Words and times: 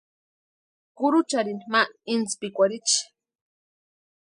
Kurucharini 0.97 1.65
ma 1.73 1.81
intsïpikwarhichi. 2.13 2.99